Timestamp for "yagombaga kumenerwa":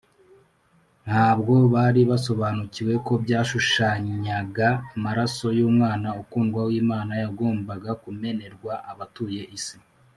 7.21-8.73